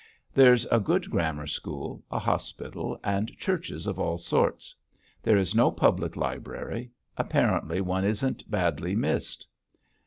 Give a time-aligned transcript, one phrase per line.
[0.33, 4.73] There's a good grammar school, a hospital, and churches of all sorts.
[5.21, 9.45] There is no public library; apparently one isn't badly missed.